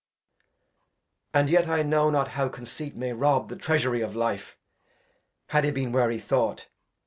And 1.31 1.47
yet 1.47 1.67
I 1.67 1.83
know 1.83 2.09
not 2.09 2.29
how 2.29 2.49
Conceit 2.49 2.95
may 2.95 3.13
rob 3.13 3.49
The 3.49 3.55
Treasury 3.55 4.01
of 4.01 4.15
Life, 4.15 4.57
had 5.49 5.63
he 5.63 5.69
been 5.69 5.91
where 5.91 6.09
he 6.09 6.17
thought. 6.17 6.65